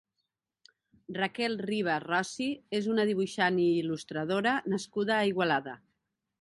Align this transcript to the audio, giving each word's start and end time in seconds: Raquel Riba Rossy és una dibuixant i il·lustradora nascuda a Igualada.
Raquel 1.17 1.57
Riba 1.65 1.97
Rossy 2.05 2.49
és 2.79 2.89
una 2.95 3.07
dibuixant 3.11 3.61
i 3.67 3.69
il·lustradora 3.85 4.57
nascuda 4.75 5.19
a 5.23 5.33
Igualada. 5.35 5.81